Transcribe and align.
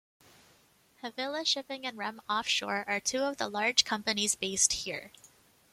Havila 1.03 1.45
Shipping 1.45 1.85
and 1.85 1.95
Rem 1.95 2.23
Offshore 2.27 2.85
are 2.87 2.99
two 2.99 3.19
of 3.19 3.37
the 3.37 3.47
large 3.47 3.85
companies 3.85 4.33
based 4.33 4.73
here. 4.73 5.11